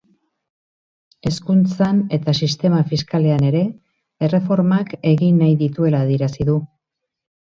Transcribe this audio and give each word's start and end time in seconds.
Hezkuntzan 1.29 1.99
eta 2.17 2.33
sistema 2.45 2.79
fiskalean 2.93 3.45
ere 3.49 3.61
erreformak 4.29 4.89
egin 5.11 5.37
nahi 5.43 5.55
dituela 5.61 6.01
adierazi 6.07 6.49
du. 6.49 6.57